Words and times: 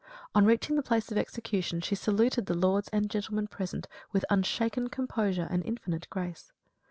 On 0.33 0.45
reaching 0.45 0.75
the 0.77 0.81
place 0.81 1.11
of 1.11 1.17
execution 1.19 1.79
she 1.79 1.93
saluted 1.93 2.47
the 2.47 2.55
lords 2.55 2.87
and 2.91 3.07
gentlemen 3.07 3.45
present 3.45 3.87
with 4.11 4.25
unshaken 4.31 4.87
composure 4.87 5.47
and 5.51 5.63
infinite 5.63 6.09
grace. 6.09 6.51